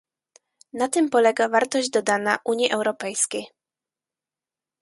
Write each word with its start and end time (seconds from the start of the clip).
Na 0.73 0.87
tym 0.87 1.09
polega 1.09 1.49
wartość 1.49 1.89
dodana 1.89 2.39
Unii 2.45 2.71
Europejskiej 2.71 3.47